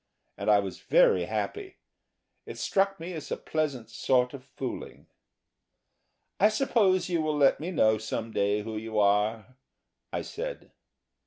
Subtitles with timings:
[0.35, 1.75] And I was very happy
[2.47, 5.05] it struck me as a pleasant sort of fooling....
[6.39, 9.57] "I suppose you will let me know some day who you are?"
[10.11, 10.71] I said.